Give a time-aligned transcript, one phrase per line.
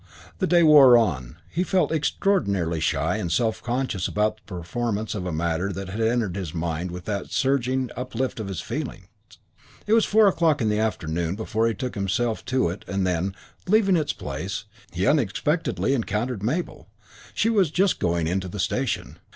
[0.39, 1.35] The day wore on.
[1.47, 6.01] He felt extraordinarily shy and self conscious about the performance of a matter that had
[6.01, 9.05] entered his mind with that surging uplift of his feelings.
[9.85, 13.35] It was four o'clock in the afternoon before he took himself to it and then,
[13.67, 16.89] leaving its place, he unexpectedly encountered Mabel.
[17.35, 19.19] She was just going into the station.